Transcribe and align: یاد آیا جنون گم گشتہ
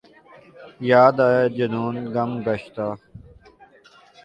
یاد 0.89 1.15
آیا 1.27 1.43
جنون 1.57 1.95
گم 2.13 2.31
گشتہ 2.45 2.87